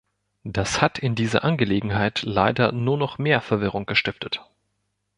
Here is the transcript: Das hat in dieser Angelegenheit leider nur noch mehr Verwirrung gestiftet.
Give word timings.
Das 0.45 0.81
hat 0.81 0.97
in 0.97 1.13
dieser 1.13 1.43
Angelegenheit 1.43 2.23
leider 2.23 2.71
nur 2.71 2.97
noch 2.97 3.19
mehr 3.19 3.39
Verwirrung 3.39 3.85
gestiftet. 3.85 4.43